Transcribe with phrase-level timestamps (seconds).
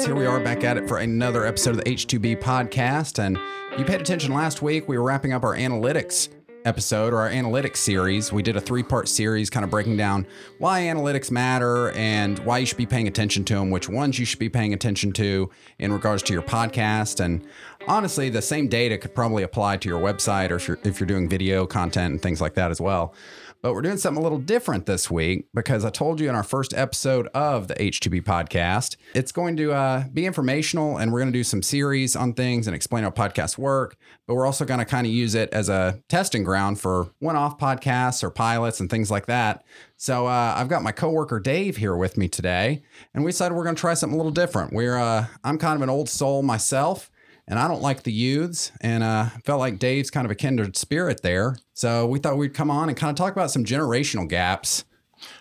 [0.00, 0.06] guys.
[0.06, 3.18] Here we are back at it for another episode of the H2B podcast.
[3.18, 3.38] And
[3.78, 6.28] you paid attention last week, we were wrapping up our analytics
[6.64, 8.32] episode or our analytics series.
[8.32, 10.26] We did a three part series kind of breaking down
[10.58, 14.24] why analytics matter and why you should be paying attention to them, which ones you
[14.24, 17.22] should be paying attention to in regards to your podcast.
[17.22, 17.46] And
[17.86, 21.66] honestly, the same data could probably apply to your website or if you're, doing video
[21.66, 23.14] content and things like that as well.
[23.62, 26.42] But we're doing something a little different this week because I told you in our
[26.42, 31.32] first episode of the H2B podcast, it's going to uh, be informational and we're going
[31.32, 33.96] to do some series on things and explain how podcasts work.
[34.26, 37.36] But we're also going to kind of use it as a testing ground for one
[37.36, 39.64] off podcasts or pilots and things like that.
[39.98, 43.64] So uh, I've got my coworker Dave here with me today, and we decided we're
[43.64, 44.72] going to try something a little different.
[44.72, 47.09] We're uh, I'm kind of an old soul myself,
[47.50, 50.76] and I don't like the youths, and uh, felt like Dave's kind of a kindred
[50.76, 51.56] spirit there.
[51.74, 54.84] So we thought we'd come on and kind of talk about some generational gaps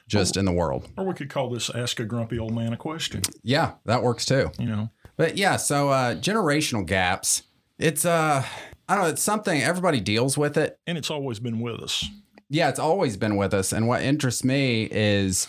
[0.07, 0.89] just in the world.
[0.97, 4.25] Or we could call this Ask a Grumpy Old Man a Question, Yeah, that works
[4.25, 4.51] too.
[4.59, 4.89] you know.
[5.15, 7.43] But yeah, so uh, generational gaps,
[7.77, 8.43] it's uh,
[8.89, 10.79] I don't know, it's something everybody deals with it.
[10.87, 12.03] And it's always been with us.
[12.49, 15.47] Yeah, it's always been with us, and what interests me is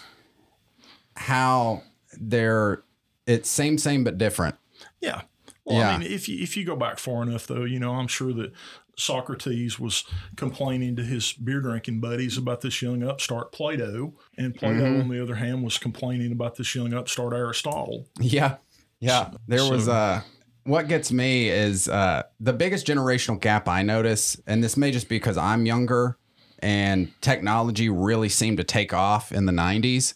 [1.16, 1.82] how
[2.20, 2.82] they're
[3.26, 4.56] it's same same but different.
[5.00, 5.22] Yeah.
[5.70, 5.90] Well, Yeah.
[5.90, 8.32] I mean, if you, if you go back far enough, though, you know, I'm sure
[8.34, 8.52] that
[8.96, 10.04] Socrates was
[10.36, 15.00] complaining to his beer drinking buddies about this young upstart Plato, and Plato, Mm-hmm.
[15.02, 18.06] on the other hand, was complaining about this young upstart Aristotle.
[18.20, 18.56] Yeah.
[18.98, 19.30] Yeah.
[19.48, 20.20] There was So- uh
[20.64, 25.08] what gets me is uh the biggest generational gap I notice, and this may just
[25.08, 26.18] be because I'm younger
[26.58, 30.12] and technology really seemed to take off in the 90s,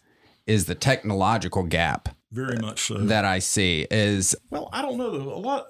[0.46, 2.94] is the technological gap Very much so.
[2.98, 5.06] that I see is Well, I don't know.
[5.06, 5.66] A lot.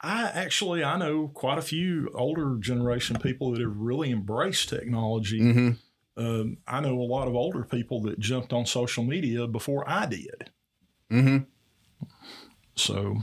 [0.00, 5.40] I actually I know quite a few older generation people that have really embraced technology.
[5.40, 5.76] mhm,
[6.16, 10.06] Um, I know a lot of older people that jumped on social media before I
[10.06, 10.50] did.
[11.10, 11.46] mhm.
[12.76, 13.16] So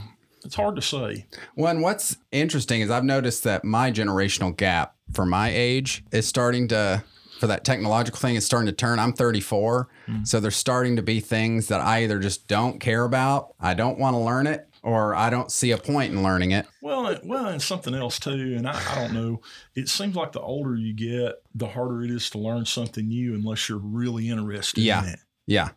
[0.44, 1.26] it's hard to say.
[1.56, 6.28] Well, and what's interesting is I've noticed that my generational gap for my age is
[6.28, 7.02] starting to,
[7.38, 8.98] for that technological thing, is starting to turn.
[8.98, 9.88] I'm 34.
[10.08, 10.26] Mm.
[10.26, 13.98] So there's starting to be things that I either just don't care about, I don't
[13.98, 16.66] want to learn it, or I don't see a point in learning it.
[16.82, 18.54] Well, and- well, and something else too.
[18.56, 19.40] And I, I don't know.
[19.74, 23.34] It seems like the older you get, the harder it is to learn something new
[23.34, 25.02] unless you're really interested Yeah.
[25.04, 25.18] in it.
[25.46, 25.70] Yeah.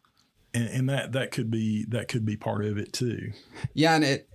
[0.53, 3.31] And, and that that could be that could be part of it too.
[3.73, 3.95] Yeah.
[3.95, 4.27] And it,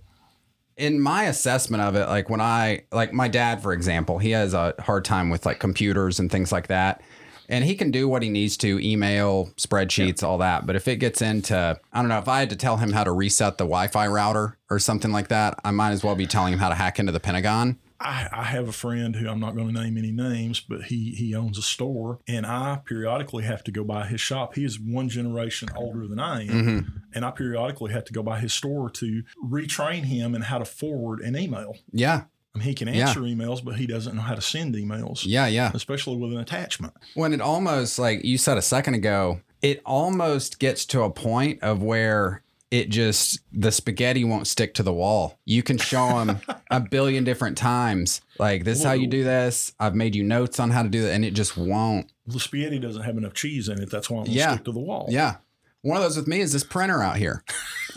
[0.75, 4.53] in my assessment of it, like when I, like my dad, for example, he has
[4.53, 7.01] a hard time with like computers and things like that.
[7.49, 10.65] And he can do what he needs to email, spreadsheets, all that.
[10.65, 13.03] But if it gets into, I don't know, if I had to tell him how
[13.05, 16.25] to reset the Wi Fi router or something like that, I might as well be
[16.27, 17.79] telling him how to hack into the Pentagon.
[17.99, 21.11] I, I have a friend who I'm not going to name any names, but he
[21.15, 24.53] he owns a store, and I periodically have to go by his shop.
[24.53, 26.89] He is one generation older than I am, Mm-hmm.
[27.15, 30.65] and I periodically have to go by his store to retrain him in how to
[30.65, 31.75] forward an email.
[31.91, 32.25] Yeah.
[32.61, 33.07] He can Yeah.
[33.09, 35.47] answer emails, but he doesn't know how to send emails, Yeah.
[35.47, 35.71] Yeah.
[35.73, 36.93] especially with an attachment.
[37.15, 41.61] When it almost, like you said a second ago, it almost gets to a point
[41.63, 45.39] of where it just, the spaghetti won't stick to the wall.
[45.45, 49.71] You can show them a billion different times, like, this is how you do this.
[49.79, 51.13] I've made you notes on how to do that.
[51.13, 52.11] And it just won't.
[52.25, 53.89] The spaghetti doesn't have enough cheese in it.
[53.89, 54.53] That's why it won't Yeah.
[54.55, 55.07] stick to the wall.
[55.09, 55.35] Yeah.
[55.81, 57.43] One of those with me is this printer out here.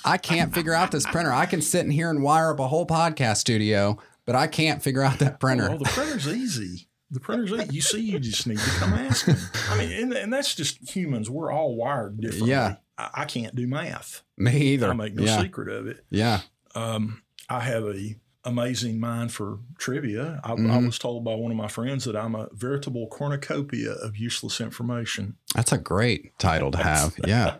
[0.05, 1.33] I can't figure out this printer.
[1.33, 4.83] I can sit in here and wire up a whole podcast studio, but I can't
[4.83, 5.69] figure out that printer.
[5.71, 6.89] Oh, the printer's easy.
[7.11, 7.75] The printer's easy.
[7.75, 9.37] You see, you just need to come ask him.
[9.69, 11.29] I mean, and, and that's just humans.
[11.29, 12.51] We're all wired differently.
[12.51, 12.77] Yeah.
[12.99, 14.23] I, I can't do math.
[14.39, 14.91] Me either.
[14.91, 15.41] I make no yeah.
[15.41, 16.05] secret of it.
[16.11, 16.41] Yeah.
[16.75, 18.15] Um, I have a
[18.45, 20.41] amazing mind for trivia.
[20.45, 20.87] I, I Mhm.
[20.87, 25.37] was told by one of my friends that I'm a veritable cornucopia of useless information.
[25.55, 27.15] That's a great title to have.
[27.27, 27.57] Yeah.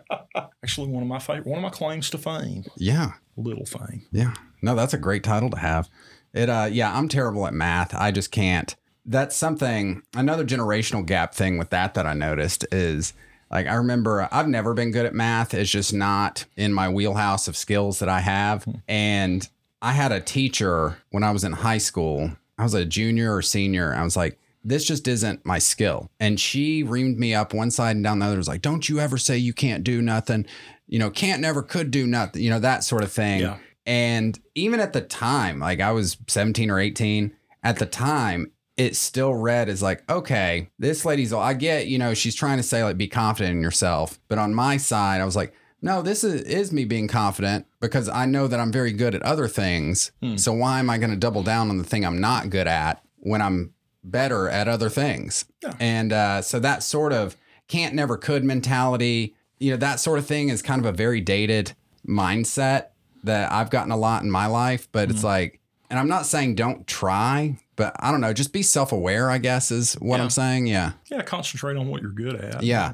[0.63, 3.11] Actually, one of my favorite, one of my claims to fame, Yeah.
[3.35, 4.03] little fame.
[4.11, 4.33] Yeah.
[4.61, 5.89] No, that's a great title to have.
[6.33, 7.93] It uh yeah, I'm terrible at math.
[7.93, 8.75] I just can't.
[9.05, 13.13] That's something another generational gap thing with that that I noticed is
[13.49, 15.53] like I remember I've never been good at math.
[15.53, 18.65] It's just not in my wheelhouse of skills that I have.
[18.87, 19.47] And
[19.81, 22.31] I had a teacher when I was in high school.
[22.57, 23.93] I was a junior or senior.
[23.93, 26.09] I was like this just isn't my skill.
[26.19, 28.37] And she reamed me up one side and down the other.
[28.37, 30.45] Was like, don't you ever say you can't do nothing.
[30.87, 32.43] You know, can't never could do nothing.
[32.43, 33.41] You know, that sort of thing.
[33.41, 33.57] Yeah.
[33.85, 37.33] And even at the time, like I was 17 or 18,
[37.63, 42.13] at the time, it still read as like, okay, this lady's, I get, you know,
[42.13, 44.19] she's trying to say like, be confident in yourself.
[44.27, 48.07] But on my side, I was like, no, this is, is me being confident because
[48.07, 50.11] I know that I'm very good at other things.
[50.21, 50.37] Hmm.
[50.37, 53.03] So why am I going to double down on the thing I'm not good at
[53.17, 53.73] when I'm
[54.03, 55.45] better at other things?
[55.63, 55.73] Yeah.
[55.79, 57.35] And uh, so that sort of
[57.67, 61.19] can't, never could mentality, you know, that sort of thing is kind of a very
[61.19, 61.73] dated
[62.07, 62.87] mindset
[63.23, 65.15] that I've gotten a lot in my life, but Mm-hmm.
[65.15, 65.59] it's like,
[65.89, 69.37] and I'm not saying don't try, but I don't know, just be self aware, I
[69.37, 70.23] guess, is what Yeah.
[70.23, 70.67] I'm saying.
[70.67, 70.93] Yeah.
[71.09, 72.63] Yeah, concentrate on what you're good at.
[72.63, 72.93] Yeah.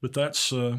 [0.00, 0.78] But that's, uh,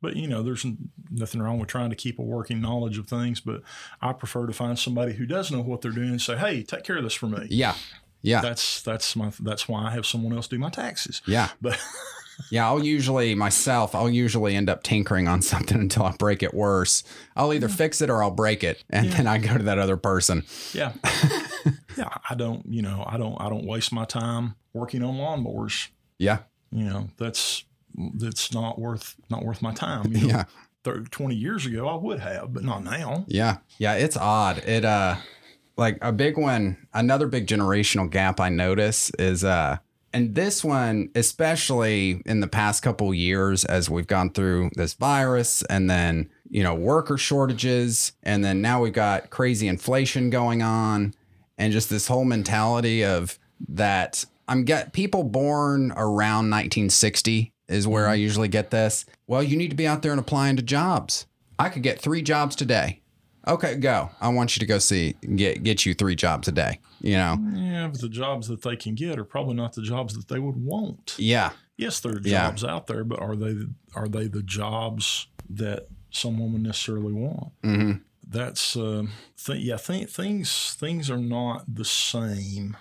[0.00, 0.64] but you know, there's
[1.10, 3.40] nothing wrong with trying to keep a working knowledge of things.
[3.40, 3.62] But
[4.00, 6.82] I prefer to find somebody who does know what they're doing and say, "Hey, take
[6.84, 7.74] care of this for me." Yeah.
[8.22, 8.40] Yeah.
[8.40, 11.20] That's that's my that's why I have someone else do my taxes.
[11.26, 11.50] Yeah.
[11.60, 11.78] But
[12.50, 12.66] Yeah.
[12.66, 17.02] I'll usually, myself, I'll usually end up tinkering on something until I break it worse.
[17.36, 18.82] I'll either fix it or I'll break it.
[18.90, 20.44] And then I go to that other person.
[20.72, 20.92] yeah,
[21.96, 25.88] yeah, I don't, you know, I don't I don't waste my time working on lawnmowers.
[26.18, 26.38] Yeah.
[26.70, 27.64] You know, that's
[28.14, 30.12] that's not worth not worth my time.
[30.12, 30.44] You know, Yeah.
[30.84, 33.24] 30, 20 years ago I would have, but not now.
[33.28, 33.58] Yeah.
[33.78, 33.94] Yeah.
[33.94, 34.58] It's odd.
[34.66, 35.16] It, uh,
[35.76, 39.78] like a big one, another big generational gap I notice is, uh,
[40.12, 45.62] and this one, especially in the past couple years, as we've gone through this virus
[45.62, 51.14] and then, you know, worker shortages, and then now we've got crazy inflation going on,
[51.58, 53.38] and just this whole mentality of
[53.68, 58.22] that I'm get people born around 1960 is where I mm-hmm.
[58.22, 59.06] usually get this.
[59.26, 61.26] Well, you need to be out there and applying to jobs.
[61.58, 63.01] I could get three jobs today.
[63.46, 64.10] Okay, go.
[64.20, 66.78] I want you to go see get get you three jobs a day.
[67.00, 67.38] You know.
[67.54, 70.38] Yeah, but the jobs that they can get are probably not the jobs that they
[70.38, 71.16] would want.
[71.18, 71.50] Yeah.
[71.76, 72.46] Yes, there are Yeah.
[72.46, 73.56] jobs out there, but are they
[73.94, 77.52] are they the jobs that someone would necessarily want?
[77.62, 77.92] hmm
[78.26, 79.10] That's um,
[79.44, 79.76] th- yeah.
[79.76, 82.76] Th- things things are not the same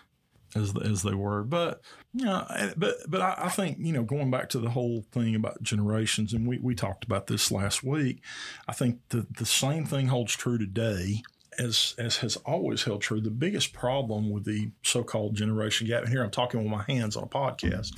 [0.56, 1.82] as as they were, but
[2.14, 2.46] yeah.
[2.50, 5.62] I- But but I, I think you know going back to the whole thing about
[5.64, 8.22] generations, and we we talked about this last week.
[8.68, 11.24] I think the the same thing holds true today.
[11.60, 16.10] As, as has always held true, the biggest problem with the so-called generation gap, and
[16.10, 17.92] here I'm talking with my hands on a podcast,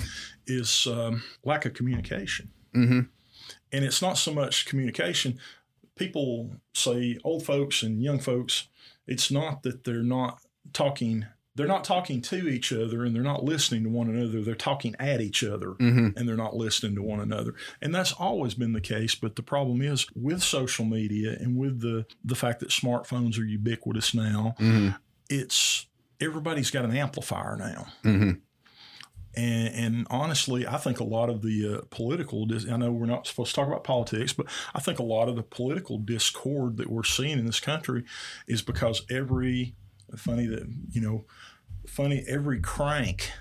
[0.47, 2.49] is um, lack of communication.
[2.73, 3.01] hmm
[3.71, 5.37] And it's not so much communication.
[5.95, 8.69] People say old folks and young folks,
[9.05, 10.39] it's not that they're not
[10.73, 14.41] talking, they're not talking to each other and they're not listening to one another.
[14.41, 17.53] They're talking at each other hmm and they're not listening to one another.
[17.81, 19.15] And that's always been the case.
[19.15, 23.45] But the problem is with social media and with the, the fact that smartphones are
[23.45, 24.89] ubiquitous now, hmm
[25.29, 25.87] it's
[26.19, 27.87] everybody's got an amplifier now.
[28.03, 28.31] hmm
[29.35, 33.05] And, and honestly, I think a lot of the uh, political, dis- I know we're
[33.07, 34.45] not supposed to talk about politics, but
[34.75, 38.03] I think a lot of the political discord that we're seeing in this country
[38.47, 39.75] is because every,
[40.19, 41.25] funny that, you know,
[41.87, 43.31] funny, every crank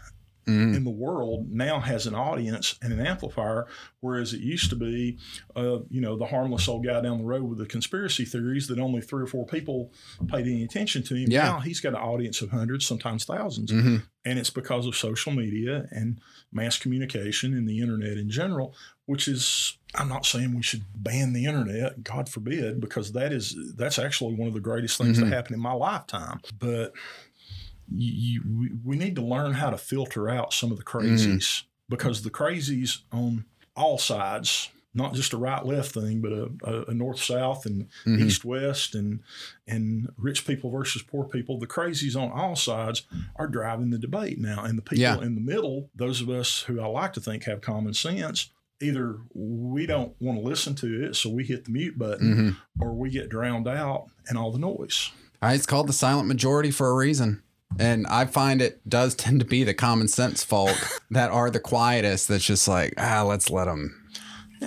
[0.47, 3.67] hmm in the world now has an audience and an amplifier,
[4.01, 5.19] whereas it used to be,
[5.55, 8.79] uh, you know, the harmless old guy down the road with the conspiracy theories that
[8.79, 9.93] only three or four people
[10.29, 11.31] paid any attention to him.
[11.31, 11.45] Yeah.
[11.45, 15.33] Now he's got an audience of hundreds, sometimes 1000s hmm and it's because of social
[15.33, 16.21] media and
[16.53, 18.73] mass communication and the internet in general
[19.07, 23.57] which is i'm not saying we should ban the internet god forbid because that is
[23.77, 25.23] that's actually one of the greatest things Mhm.
[25.23, 26.93] to happen in my lifetime but
[27.89, 31.63] you, you we, we need to learn how to filter out some of the crazies
[31.89, 33.45] because the crazies on
[33.77, 38.21] all sides not just a right left thing but a, a, north south and hmm
[38.23, 39.21] east west and
[39.67, 43.03] and rich people versus poor people the crazies on all sides
[43.37, 44.63] are driving the debate now.
[44.65, 45.21] And the people Yeah.
[45.23, 48.51] in the middle those of us who i like to think have common sense
[48.83, 52.33] either we don't want to listen to it so we hit the mute button
[52.79, 55.11] hmm or we get drowned out in all the noise.
[55.43, 57.43] It's called the silent majority for a reason.
[57.79, 60.77] And I find it does tend to be the common sense folk
[61.11, 62.29] that are the quietest.
[62.29, 63.99] That's just like, ah, let's let them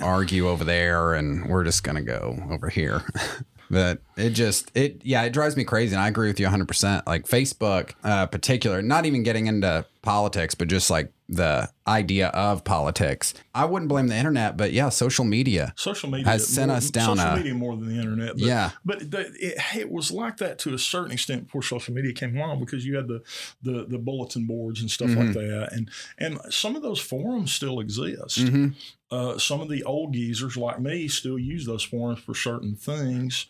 [0.02, 3.02] argue over there, and we're just gonna go over here.
[3.70, 6.66] but it just it yeah it drives me crazy, and I agree with you 100.
[6.68, 12.28] percent Like Facebook, uh, particular, not even getting into politics, but just like the idea
[12.28, 13.34] of politics.
[13.52, 15.72] I wouldn't blame the internet, but yeah, social media.
[15.76, 18.38] social media Has sent more- us down social a- media more than the internet but,
[18.38, 18.70] Yeah.
[18.84, 22.36] but the, it, it was like that to a certain extent before social media came
[22.36, 23.22] along because you had the
[23.62, 27.80] the, the bulletin boards and stuff like that and and some of those forums still
[27.80, 28.68] exist hmm
[29.10, 33.46] uh, some of the old geezers like me still use those forums for certain things,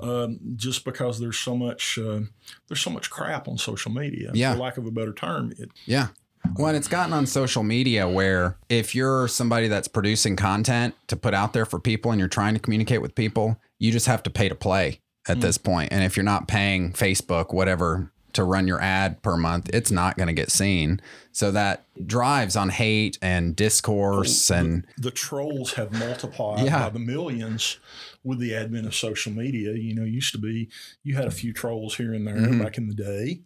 [0.00, 2.20] um, just because there's so much uh,
[2.68, 4.30] there's so much crap on social media.
[4.34, 4.54] Yeah.
[4.54, 5.52] for lack of a better term.
[5.58, 6.08] It, Yeah.
[6.56, 11.16] Well, and it's gotten on social media where if you're somebody that's producing content to
[11.16, 14.22] put out there for people and you're trying to communicate with people, you just have
[14.22, 15.92] to pay to play at this point.
[15.92, 20.16] And if you're not paying Facebook, whatever, to run your ad per month, it's not
[20.16, 21.00] going to get seen.
[21.32, 26.80] So that drives on hate and discourse and the trolls have multiplied Yeah.
[26.84, 27.78] by the millions
[28.24, 29.72] with the advent of social media.
[29.74, 30.68] You know, used to be
[31.02, 32.62] you had a few trolls here and there Mhm.
[32.62, 33.40] back in the day,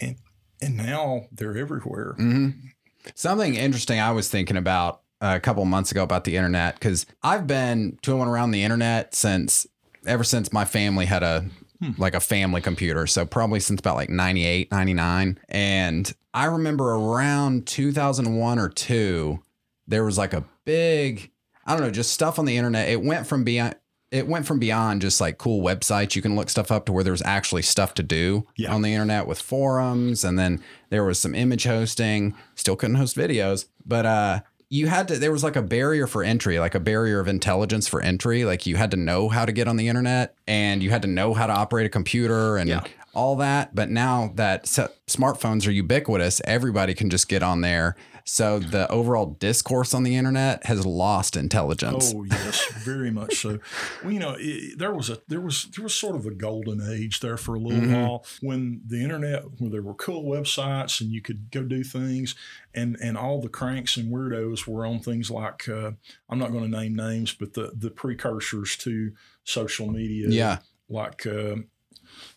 [0.00, 0.16] and
[0.60, 2.14] and now they're everywhere.
[2.18, 2.54] Mhm.
[3.16, 7.46] Something interesting I was thinking about a couple months ago about the internet because I've
[7.48, 9.66] been tooling around the internet since
[10.06, 11.46] ever since my family had a
[11.98, 13.06] like a family computer.
[13.06, 15.38] So probably since about like 98, 99.
[15.48, 19.42] And I remember around 2001 or 2,
[19.86, 21.30] there was like a big
[21.64, 22.88] I don't know, just stuff on the internet.
[22.88, 23.76] It went from beyond
[24.10, 27.02] it went from beyond just like cool websites you can look stuff up to where
[27.02, 28.74] there's actually stuff to do Yeah.
[28.74, 30.60] on the internet with forums and then
[30.90, 34.40] there was some image hosting still couldn't host videos but uh
[34.72, 37.86] you had to there was like a barrier for entry like a barrier of intelligence
[37.86, 40.88] for entry like you had to know how to get on the internet and you
[40.88, 42.80] had to know how to operate a computer and Yeah.
[43.14, 48.58] all that but now that smartphones are ubiquitous everybody can just get on there so
[48.58, 53.58] the overall discourse on the internet has lost intelligence Oh yes, very much so.
[54.02, 56.80] Well, you know, it, there was a there was there was sort of a golden
[56.80, 57.92] age there for a little Mhm.
[58.02, 62.34] while when the internet, where there were cool websites and you could go do things,
[62.74, 65.92] and and all the cranks and weirdos were on things like uh,
[66.28, 69.12] I'm not going to name names, but the the precursors to
[69.44, 71.26] social media, yeah like.
[71.26, 71.56] Uh,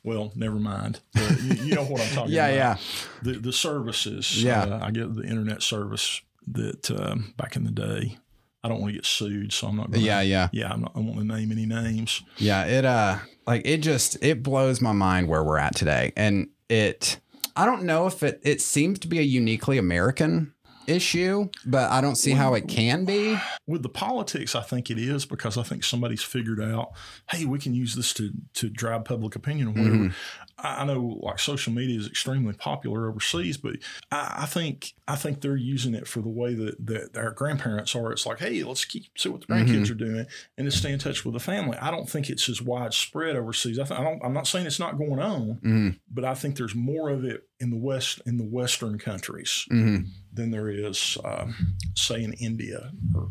[0.03, 0.99] well, never mind.
[1.15, 3.31] Uh, you, you know what I'm talking yeah about yeah yeah.
[3.33, 4.43] the the services.
[4.43, 4.63] Yeah.
[4.63, 8.17] uh, I get the internet service that um, back in the day.
[8.63, 9.91] I don't want to get sued, so I'm not.
[9.91, 10.73] Gonna, yeah yeah yeah.
[10.73, 10.93] I'm not.
[10.95, 12.23] I want to name any names.
[12.37, 16.13] Yeah, it uh like it just it blows my mind where we're at today.
[16.15, 17.19] And it
[17.55, 20.54] I don't know if it it seems to be a uniquely American
[20.87, 23.37] issue, but I don't see how it can be.
[23.67, 26.91] With the politics, I think it is because I think somebody's figured out,
[27.29, 29.95] hey, we can use this to to drive public opinion or whatever.
[29.95, 30.13] Mhm.
[30.57, 33.75] I, know, like social media is extremely popular overseas, but
[34.11, 37.93] I, I think I think they're using it for the way that, that our grandparents
[37.95, 38.11] are.
[38.11, 40.25] It's like, hey, let's keep see what the grandkids are doing
[40.57, 41.77] and to stay in touch with the family.
[41.77, 43.79] I don't think it's as widespread overseas.
[43.79, 44.21] I, th- I don't.
[44.23, 45.99] I'm not saying it's not going on, Mhm.
[46.09, 50.07] but I think there's more of it in the west in the Western countries Mhm.
[50.35, 53.29] Than there is, um, say, in India or,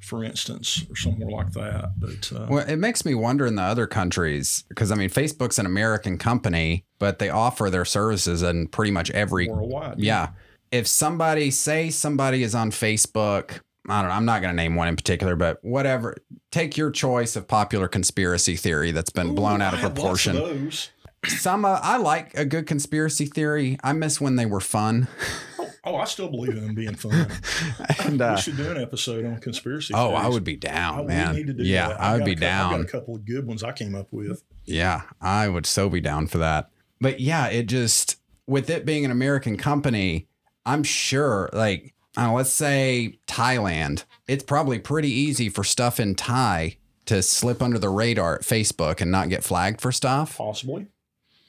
[0.00, 1.92] for instance, or somewhere like that.
[1.98, 5.58] But uh, Well, it makes me wonder in the other countries because I mean Facebook's
[5.58, 10.30] an American company, but they offer their services in pretty much every worldwide, Yeah.
[10.72, 14.74] If somebody say somebody is on Facebook, I don't know, I'm not going to name
[14.74, 16.16] one in particular, but whatever,
[16.50, 20.34] take your choice of popular conspiracy theory that's been Ooh, blown out I of proportion.
[20.34, 20.90] those.
[21.24, 23.78] Some uh, I like a good conspiracy theory.
[23.82, 25.06] I miss when they were fun.
[25.86, 27.28] Oh, I still believe in them being fun.
[28.04, 29.94] and uh, we should do an episode on conspiracy.
[29.94, 32.00] oh, I would be I- down, we need to do Yeah, that.
[32.00, 34.08] I I've would be cou- I've got a couple of good ones I came up
[34.10, 34.42] with.
[34.64, 36.70] Yeah, I would so be down for that.
[37.00, 38.16] But yeah, it just
[38.48, 40.26] with it being an American company,
[40.64, 46.78] I'm sure like uh, let's say Thailand, it's probably pretty easy for stuff in Thai
[47.04, 50.38] to slip under the radar at Facebook and not get flagged for stuff.
[50.38, 50.86] Possibly.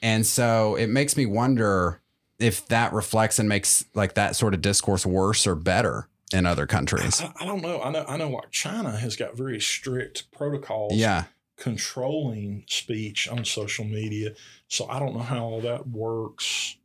[0.02, 2.00] And so it makes me wonder
[2.38, 6.66] if that reflects and makes like that sort of discourse worse or better in other
[6.66, 7.20] countries.
[7.20, 7.80] I, I don't know.
[7.82, 8.04] I know.
[8.06, 8.28] I know.
[8.30, 10.94] Like China has got very strict protocols.
[10.94, 11.24] Yeah.
[11.56, 14.30] controlling speech on social media.
[14.68, 16.76] So I don't know how all that works.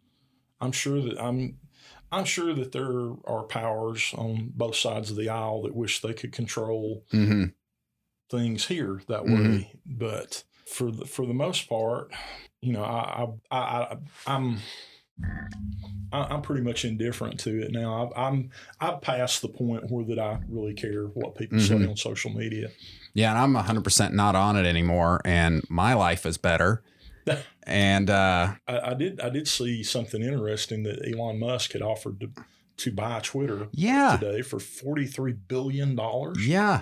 [0.59, 1.59] I'm sure that I'm
[2.11, 6.13] I'm sure that there are powers on both sides of the aisle that wish they
[6.13, 7.45] could control hmm
[8.29, 9.31] things here that way.
[9.31, 9.79] Mhm.
[9.85, 12.11] But for the for the most part,
[12.61, 14.57] you know, I, I, I I'm
[16.11, 18.05] I- I'm pretty much indifferent to it now.
[18.05, 21.89] I've, I'm I've passed the point where that I really care what people say Mhm.
[21.89, 22.69] on social media.
[23.13, 26.83] Yeah, and I'm 100% not on it anymore and my life is better.
[27.65, 32.19] and uh I, I did I did see something interesting that Elon Musk had offered
[32.19, 32.29] to
[32.75, 34.17] to buy Twitter yeah.
[34.19, 36.45] today for forty three billion dollars.
[36.47, 36.81] Yeah.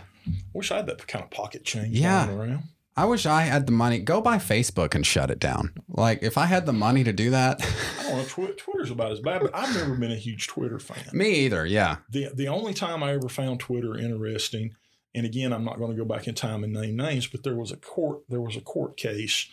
[0.54, 2.30] Wish I had that kind of pocket change Yeah.
[2.34, 2.64] around.
[3.02, 3.98] I wish I had the money.
[3.98, 5.74] Go buy Facebook and shut it down.
[5.90, 7.60] Like if I had the money to do that,
[8.00, 8.24] I don't know.
[8.26, 11.10] Twi- Twitter's about as bad, but I've never been a huge Twitter fan.
[11.12, 11.66] me either.
[11.66, 11.96] Yeah.
[12.12, 14.76] the The only time I ever found Twitter interesting,
[15.16, 17.56] and again, I'm not going to go back in time and name names, but there
[17.56, 19.48] was a court there was a court case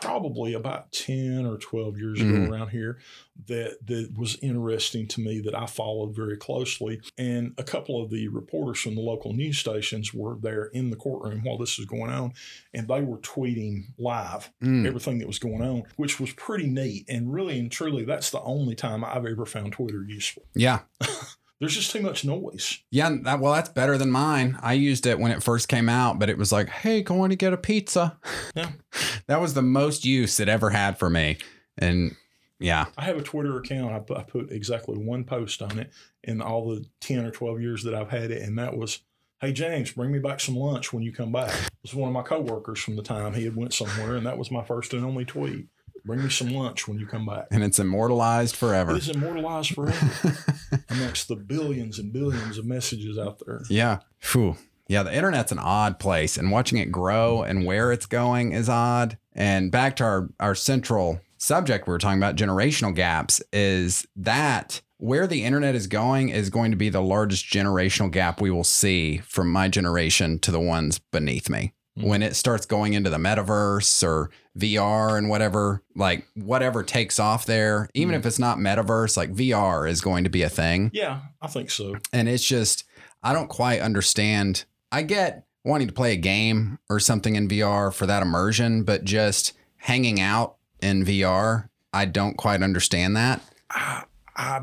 [0.00, 2.44] probably about 10 or 12 years Mhm.
[2.44, 2.98] ago around here
[3.46, 8.10] that that was interesting to me that I followed very closely and a couple of
[8.10, 11.86] the reporters from the local news stations were there in the courtroom while this was
[11.86, 12.32] going on
[12.72, 14.86] and they were tweeting live Mm.
[14.86, 18.42] everything that was going on which was pretty neat and really and truly that's the
[18.42, 20.80] only time I've ever found Twitter useful Yeah.
[21.60, 23.16] there's just too much noise Yeah.
[23.22, 24.58] That, well, that's better than mine.
[24.60, 27.36] I used it when it first came out, but it was like, hey, going to
[27.36, 28.18] get a pizza.
[28.54, 28.70] Yeah.
[29.26, 31.38] that was the most use it ever had for me.
[31.78, 32.16] And
[32.58, 32.86] yeah.
[32.96, 33.92] I have a Twitter account.
[33.92, 35.92] I put, I put exactly one post on it
[36.22, 38.42] in all the 10 or 12 years that I've had it.
[38.42, 39.00] And that was,
[39.40, 41.52] Hey, James, bring me back some lunch when you come back.
[41.52, 44.16] It was one of my coworkers from the time he had went somewhere.
[44.16, 45.66] And that was my first and only tweet.
[46.04, 47.46] Bring me some lunch when you come back.
[47.50, 48.94] And it's immortalized forever.
[48.96, 50.36] It's immortalized forever
[50.90, 53.62] amongst the billions and billions of messages out there.
[53.70, 54.00] yeah.
[54.18, 54.56] Phew.
[54.86, 58.68] Yeah, the internet's an odd place, and watching it grow and where it's going is
[58.68, 59.16] odd.
[59.32, 64.80] And back to our, our central subject we were talking about generational gaps is that
[64.98, 68.64] where the internet is going is going to be the largest generational gap we will
[68.64, 71.72] see from my generation to the ones beneath me.
[71.98, 72.04] Mhm.
[72.04, 77.46] When it starts going into the metaverse or VR and whatever, like whatever takes off
[77.46, 78.18] there, even Mhm.
[78.18, 80.90] if it's not metaverse, like VR is going to be a thing.
[80.92, 81.96] Yeah, I think so.
[82.12, 82.84] And it's just,
[83.22, 84.64] I don't quite understand.
[84.90, 89.04] I get wanting to play a game or something in VR for that immersion, but
[89.04, 93.40] just hanging out in VR, I don't quite understand that.
[93.70, 94.04] I
[94.36, 94.60] I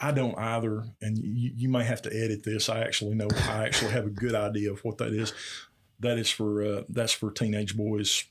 [0.00, 2.68] I don't either, and you, you may have to edit this.
[2.68, 3.28] I actually know.
[3.48, 5.32] I actually have a good idea of what that is.
[6.02, 8.24] That is for uh, that's for teenage boys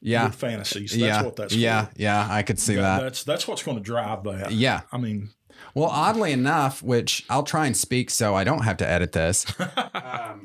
[0.00, 0.26] Yeah.
[0.26, 0.90] with fantasies.
[0.92, 1.22] That's yeah.
[1.22, 1.84] what that's yeah.
[1.86, 1.92] for.
[1.96, 2.26] Yeah.
[2.30, 3.00] I could see that.
[3.02, 4.52] That's that's what's going to drive that.
[4.52, 4.80] Yeah.
[4.90, 5.30] I mean,
[5.74, 9.44] Well, oddly enough, which I'll try and speak so I don't have to edit this,
[9.94, 10.42] um,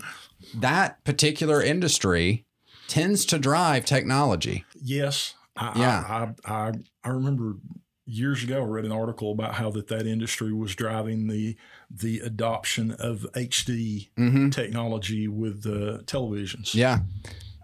[0.56, 2.46] that particular industry
[2.88, 4.66] tends to drive technology.
[4.84, 5.36] yes.
[5.56, 6.04] I, Yeah.
[6.46, 6.72] I, I, I
[7.04, 7.56] I remember
[8.06, 11.56] years ago I read an article about how that that industry was driving the
[11.90, 16.74] the adoption of HD hmm technology with the televisions.
[16.74, 17.00] Yeah.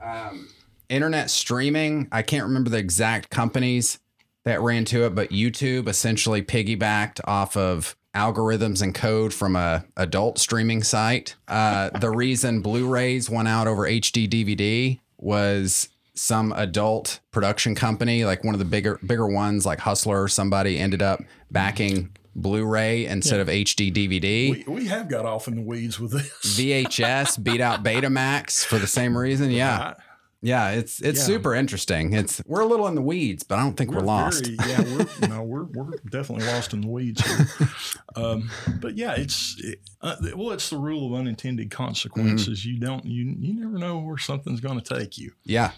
[0.04, 0.50] Um,
[0.90, 4.00] internet streaming, I can't remember the exact companies
[4.46, 9.86] that ran to it, but YouTube essentially piggybacked off of algorithms and code from a
[9.98, 11.36] adult streaming site.
[11.48, 18.44] Uh, the reason Blu-rays went out over HD DVD was some adult production company, like
[18.44, 21.22] one of the bigger bigger ones, like Hustler or somebody, ended up
[21.52, 24.66] backing Blu-ray instead of HD DVD.
[24.68, 26.30] We, we have got off in the weeds with this.
[26.60, 29.50] VHS beat out Betamax for the same reason.
[29.50, 29.96] Yeah, Right?
[30.44, 31.26] yeah, it's it's Yeah.
[31.26, 32.14] super interesting.
[32.14, 34.46] It's we're a little in the weeds, but I don't think we're, lost.
[34.46, 34.82] Very, yeah,
[35.22, 37.48] we're, no, we're we're definitely lost in the weeds here.
[38.16, 38.50] Um,
[38.82, 42.62] but yeah, it's it, uh, well, it's the rule of unintended consequences.
[42.62, 42.70] Mm-hmm.
[42.72, 45.34] You don't you you never know where something's going to take you.
[45.44, 45.72] Yeah,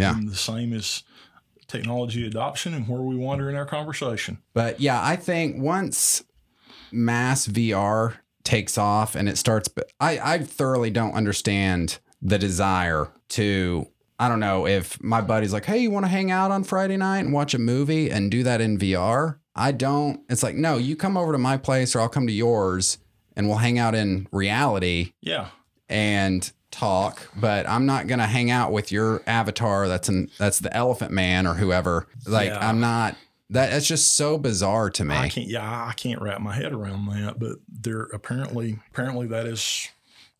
[0.00, 0.16] Yeah.
[0.16, 1.02] And the same as
[1.68, 4.38] technology adoption and where we wander in our conversation.
[4.54, 6.24] but yeah, I think once
[6.90, 13.08] mass VR takes off and it starts, but I I thoroughly don't understand the desire
[13.30, 13.86] to.
[14.18, 16.98] I don't know if my buddy's like, hey, you want to hang out on Friday
[16.98, 19.38] night and watch a movie and do that in VR?
[19.54, 20.20] I don't.
[20.28, 22.98] It's like, no, you come over to my place or I'll come to yours
[23.34, 25.48] and we'll hang out in reality Yeah,
[25.88, 29.88] and talk, but I'm not gonna hang out with your avatar.
[29.88, 32.06] That's an that's the Elephant Man or whoever.
[32.26, 32.66] Like Yeah.
[32.66, 33.16] I'm not.
[33.50, 35.16] That that's just so bizarre to me.
[35.16, 35.48] I can't.
[35.48, 37.38] Yeah, I can't wrap my head around that.
[37.40, 39.88] But there apparently apparently that is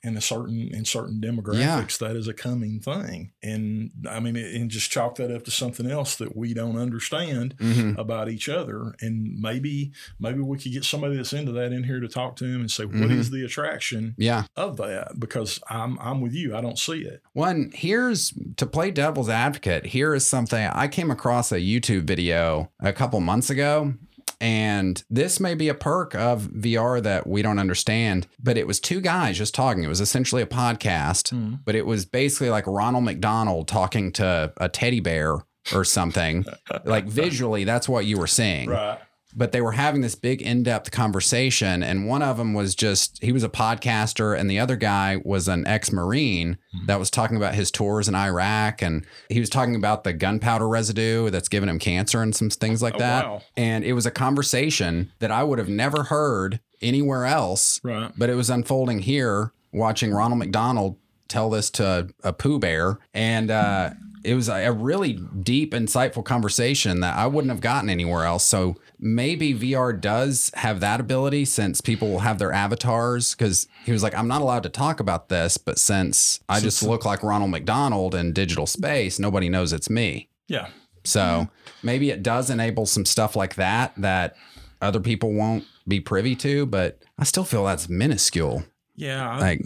[0.02, 3.32] in a certain in certain demographics that is a coming thing.
[3.42, 7.54] And I mean, and just chalk that up to something else that we don't understand
[7.58, 7.98] Mhm.
[7.98, 8.94] about each other.
[9.00, 12.44] And maybe maybe we could get somebody that's into that in here to talk to
[12.46, 13.32] him and say, what is Mhm.
[13.32, 14.44] the attraction Yeah.
[14.56, 15.20] of that?
[15.20, 16.56] Because I'm I'm with you.
[16.56, 17.22] I don't see it.
[17.34, 19.86] One here's to play devil's advocate.
[19.86, 23.94] Here is something I came across a YouTube video a couple months ago.
[24.40, 28.80] And this may be a perk of VR that we don't understand, but it was
[28.80, 29.84] two guys just talking.
[29.84, 31.56] It was essentially a podcast, hmm.
[31.64, 36.46] but it was basically like Ronald McDonald talking to a teddy bear or something.
[36.84, 38.98] like visually, that's what you were seeing Right.
[39.34, 43.32] But they were having this big in-depth conversation and one of them was just he
[43.32, 47.70] was a podcaster and the other guy was an ex-marine that was talking about his
[47.70, 52.22] tours in iraq and he was talking about the gunpowder residue that's given him cancer
[52.22, 53.42] and some things like Oh, that wow.
[53.56, 58.10] and it was a conversation that i would have never heard anywhere else Right.
[58.16, 60.96] but it was unfolding here watching ronald mcdonald
[61.28, 63.90] tell this to a pooh bear and uh
[64.24, 68.76] it was a really deep insightful conversation that i wouldn't have gotten anywhere else so
[68.98, 74.02] maybe vr does have that ability since people will have their avatars because he was
[74.02, 77.50] like i'm not allowed to talk about this but since i just look like ronald
[77.50, 80.68] mcdonald in digital space nobody knows it's me Yeah.
[81.04, 81.48] so
[81.82, 84.36] maybe it does enable some stuff like that that
[84.82, 88.62] other people won't be privy to, but I still feel that's minuscule.
[88.96, 89.28] Yeah.
[89.28, 89.60] I, Like,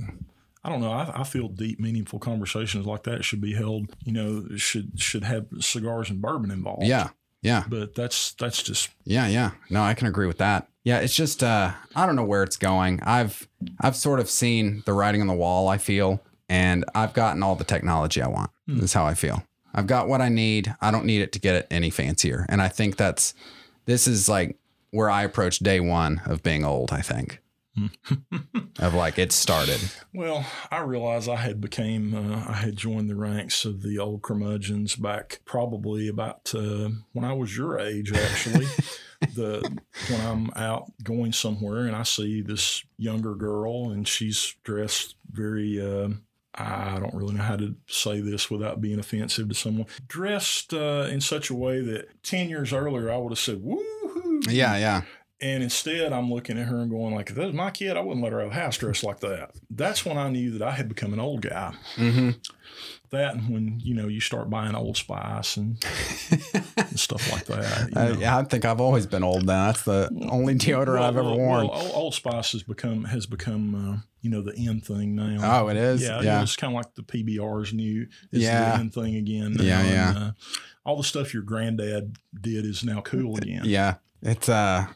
[0.65, 0.93] I don't know.
[0.93, 3.95] I, I feel deep, meaningful conversations like that should be held.
[4.05, 6.85] You know, should should have cigars and bourbon involved.
[6.85, 7.11] yeah,
[7.43, 9.51] yeah, But that's that's just yeah, yeah.
[9.69, 10.69] No, I can agree with that.
[10.83, 13.01] Yeah, it's just uh I don't know where it's going.
[13.03, 13.47] I've
[13.81, 17.57] I've sort of seen the writing on the wall, I feel, and I've gotten all
[17.57, 18.51] the technology I want.
[18.67, 18.81] Hmm.
[18.81, 19.45] Is how I feel.
[19.75, 20.75] I've got what I need.
[20.81, 22.47] I don't need it to get it any fancier.
[22.49, 23.35] And I think that's
[23.87, 24.57] this is like
[24.91, 27.41] where I approach day one of being old, I think.
[28.79, 29.81] of like it started.
[30.13, 30.47] well.
[30.71, 34.97] I realize I had became uh, I had joined the ranks of the old curmudgeons
[34.97, 38.67] back probably about uh, when I was your age actually.
[39.35, 45.17] the when I'm out going somewhere and I see this younger girl and she's dressed
[45.31, 45.81] very.
[45.81, 46.11] Uh,
[46.57, 49.87] I don't really know how to say this without being offensive to someone.
[50.07, 54.49] Dressed uh, in such a way that ten years earlier I would have said "woohoo."
[54.49, 55.03] Yeah, yeah.
[55.41, 58.01] And instead, I'm looking at her and going, like, if that was my kid, I
[58.01, 59.51] wouldn't let her have a house dressed like that.
[59.69, 61.75] That's when I knew that I had become an old guy.
[61.97, 62.31] Mm-hmm.
[63.11, 65.85] That and when, you know, you start buying Old Spice and,
[66.77, 67.91] and stuff like that.
[67.91, 69.67] you Uh, yeah, I think I've always been old now.
[69.67, 71.69] That's the only deodorant I've ever well, worn.
[71.69, 75.63] well, Old, Spice has become, has become uh, you know, the in thing now.
[75.65, 76.03] oh, it is?
[76.03, 76.43] Yeah, Yeah.
[76.43, 78.77] it's kind of like the PBR's new is Yeah.
[78.77, 79.53] the in thing again.
[79.53, 80.33] now, Yeah, and, uh,
[80.87, 83.63] all the stuff your granddad did is now cool again.
[83.65, 83.97] Yeah.
[84.23, 84.87] It's, uh,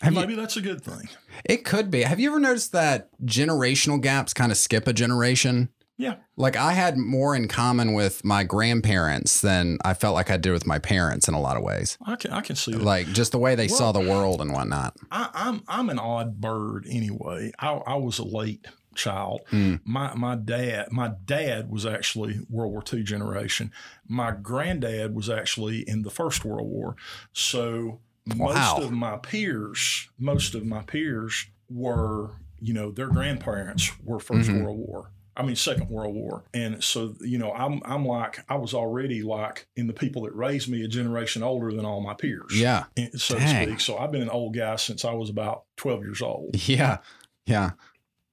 [0.00, 1.08] have you, Maybe that's a good thing.
[1.44, 2.02] it could be.
[2.02, 5.68] Have you ever noticed that generational gaps kind of skip a generation?
[5.96, 6.14] Yeah.
[6.36, 10.52] Like I had more in common with my grandparents than I felt like I did
[10.52, 11.98] with my parents in a lot of ways.
[12.06, 12.82] I can I can see that.
[12.82, 14.96] Like just the way they saw the world and whatnot.
[15.10, 17.52] I, I'm I'm an odd bird anyway.
[17.58, 19.42] I, I was a late child.
[19.50, 19.80] Mm.
[19.84, 23.70] My my dad my dad was actually World War II generation.
[24.08, 26.96] My granddad was actually in the First World War.
[27.34, 28.00] So
[28.36, 28.74] Wow.
[28.76, 32.30] most of my peers, most of my peers were,
[32.60, 34.62] you know, their grandparents were 1st Mhm.
[34.62, 35.10] World War.
[35.36, 39.22] I mean, Second World War, and so you know, I'm I'm like I was already
[39.22, 42.84] like in the people that raised me a generation older than all my peers Yeah.
[43.16, 43.66] so Dang.
[43.66, 43.80] to speak.
[43.80, 46.68] So I've been an old guy since I was about 12 years old.
[46.68, 46.98] Yeah.
[47.46, 47.70] Yeah.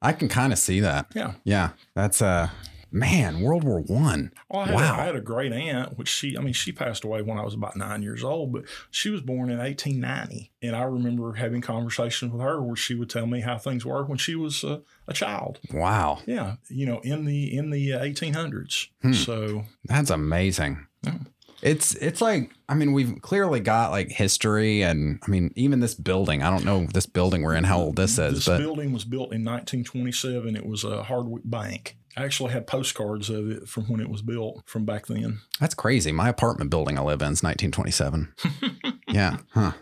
[0.02, 1.08] I can kind of see that.
[1.16, 1.36] Yeah.
[1.46, 1.70] Yeah.
[1.96, 2.50] That's uh
[2.92, 4.32] man, World War One.
[4.50, 4.96] Well, I Wow.
[4.98, 7.44] a, I had a great aunt, which she, I mean, she passed away when I
[7.44, 10.52] was about nine years old, but she was born in 1890.
[10.62, 14.04] And I remember having conversations with her where she would tell me how things were
[14.06, 15.60] when she was uh, a child.
[15.74, 16.20] Wow.
[16.26, 16.56] Yeah.
[16.70, 18.88] You know, in the, in the uh, 1800s.
[19.02, 19.14] Hmm.
[19.14, 20.88] So That's amazing.
[21.04, 21.16] Yeah.
[21.64, 25.96] It's it's like I mean we've clearly got like history and I mean even this
[25.96, 28.94] building I don't know this building we're in how old this is this but building
[28.94, 30.56] was built in 1927.
[30.56, 31.98] It was a Hardwick Bank.
[32.18, 35.40] I actually had postcards of it from when it was built from back then.
[35.60, 38.34] that's crazy my apartment building I live in is 1927
[39.10, 39.74] yeah huh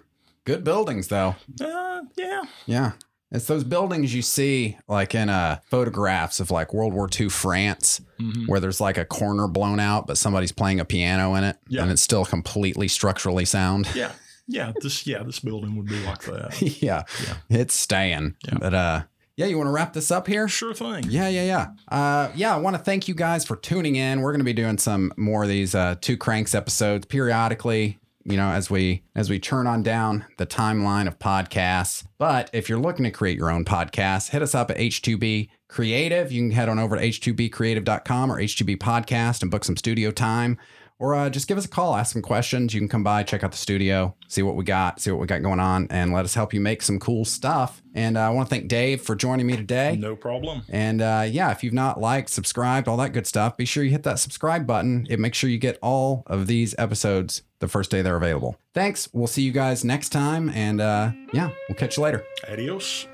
[0.44, 2.42] good buildings though Uh, yeah.
[2.66, 2.92] yeah
[3.32, 8.02] it's those buildings you see like in uh photographs of like World War II France
[8.20, 8.48] Mhm.
[8.48, 11.82] where there's like a corner blown out but somebody's playing a piano in it Yeah.
[11.84, 14.12] and it's still completely structurally sound Yeah.
[14.48, 14.74] Yeah.
[14.80, 16.62] This, yeah, this building would be like that.
[16.82, 17.38] yeah, Yeah.
[17.50, 18.36] it's staying.
[18.48, 18.58] Yeah.
[18.60, 19.04] But uh,
[19.38, 20.48] yeah, you want to wrap this up here?
[20.48, 21.06] Sure thing.
[21.10, 21.68] Yeah, yeah, yeah.
[21.96, 24.22] Uh, yeah, I want to thank you guys for tuning in.
[24.22, 28.00] We're going to be doing some more of these uh, two cranks episodes periodically.
[28.28, 32.08] You know, as we as we turn on down the timeline of podcasts.
[32.18, 36.32] But if you're looking to create your own podcast, hit us up at H2B Creative.
[36.32, 40.58] You can head on over to h2bcreative.com or H2B Podcast and book some studio time.
[40.98, 42.74] Or uh, just give us a call, ask some questions.
[42.74, 45.28] You can come by, check out the studio, see what we got, see what we
[45.28, 47.82] got going on, and let us help you make some cool stuff.
[47.94, 49.98] And uh, I want to thank Dave for joining me today.
[50.00, 50.64] No problem.
[50.70, 53.92] And uh, yeah, if you've not liked, subscribed, all that good stuff, be sure you
[53.92, 55.06] hit that subscribe button.
[55.10, 58.58] It makes sure you get all of these episodes the first day they're available.
[58.74, 59.10] Thanks.
[59.14, 60.50] We'll see you guys next time.
[60.50, 62.24] And uh, yeah, we'll catch you later.
[62.50, 63.08] Adios.